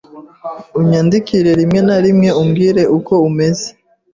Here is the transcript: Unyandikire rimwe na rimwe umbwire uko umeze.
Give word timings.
Unyandikire 0.79 1.51
rimwe 1.59 1.79
na 1.87 1.97
rimwe 2.05 2.29
umbwire 2.41 2.83
uko 2.97 3.13
umeze. 3.29 3.67